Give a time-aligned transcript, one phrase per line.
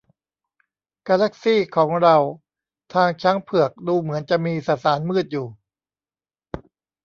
[1.07, 2.17] กาแลคซีของเรา
[2.93, 5.47] ทางช้างเผือกดูเหมือนจะมีสสารมืดอยู่